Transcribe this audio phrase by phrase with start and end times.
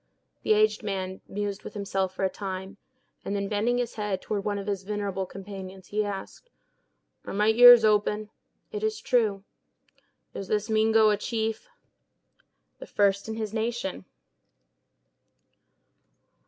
[0.41, 2.77] The aged man mused with himself for a time;
[3.23, 6.49] and then, bending his head toward one of his venerable companions, he asked:
[7.25, 8.31] "Are my ears open?"
[8.71, 9.43] "It is true."
[10.33, 11.67] "Is this Mingo a chief?"
[12.79, 14.05] "The first in his nation."